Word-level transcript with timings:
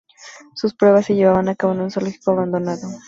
Sus 0.55 0.73
pruebas 0.73 1.05
se 1.05 1.13
llevan 1.15 1.47
a 1.47 1.53
cabo 1.53 1.73
en 1.73 1.81
un 1.81 1.91
zoológico 1.91 2.31
abandonado. 2.31 2.87